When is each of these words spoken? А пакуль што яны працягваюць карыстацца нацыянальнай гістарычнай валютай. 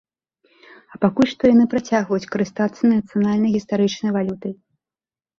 А 0.93 0.99
пакуль 1.03 1.27
што 1.33 1.41
яны 1.53 1.65
працягваюць 1.73 2.29
карыстацца 2.35 2.81
нацыянальнай 2.93 3.51
гістарычнай 3.57 4.11
валютай. 4.17 4.53